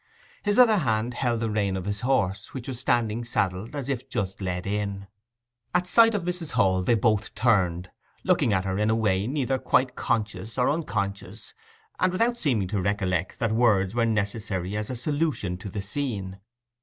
His 0.41 0.57
other 0.57 0.77
hand 0.77 1.13
held 1.13 1.41
the 1.41 1.49
rein 1.51 1.77
of 1.77 1.85
his 1.85 1.99
horse, 1.99 2.55
which 2.55 2.67
was 2.67 2.79
standing 2.79 3.23
saddled 3.23 3.75
as 3.75 3.87
if 3.87 4.09
just 4.09 4.41
led 4.41 4.65
in. 4.65 5.05
At 5.75 5.85
sight 5.85 6.15
of 6.15 6.23
Mrs. 6.23 6.53
Hall 6.53 6.81
they 6.81 6.95
both 6.95 7.35
turned, 7.35 7.91
looking 8.23 8.51
at 8.51 8.65
her 8.65 8.79
in 8.79 8.89
a 8.89 8.95
way 8.95 9.27
neither 9.27 9.59
quite 9.59 9.95
conscious 9.95 10.57
nor 10.57 10.71
unconscious, 10.71 11.53
and 11.99 12.11
without 12.11 12.39
seeming 12.39 12.67
to 12.69 12.81
recollect 12.81 13.37
that 13.37 13.51
words 13.51 13.93
were 13.93 14.07
necessary 14.07 14.75
as 14.75 14.89
a 14.89 14.95
solution 14.95 15.55
to 15.57 15.69
the 15.69 15.83
scene. 15.83 16.39